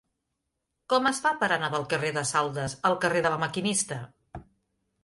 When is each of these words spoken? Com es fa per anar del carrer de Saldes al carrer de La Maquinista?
Com 0.93 1.09
es 1.09 1.19
fa 1.25 1.33
per 1.43 1.49
anar 1.57 1.69
del 1.75 1.85
carrer 1.93 2.09
de 2.17 2.25
Saldes 2.33 2.79
al 2.91 2.99
carrer 3.07 3.23
de 3.29 3.35
La 3.37 3.43
Maquinista? 3.47 4.01